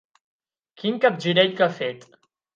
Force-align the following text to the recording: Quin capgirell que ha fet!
Quin 0.83 0.97
capgirell 1.05 1.55
que 1.61 1.69
ha 1.69 1.77
fet! 1.83 2.11